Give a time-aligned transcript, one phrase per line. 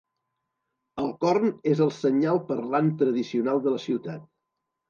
[1.03, 4.29] El corn és el senyal parlant tradicional de la ciutat.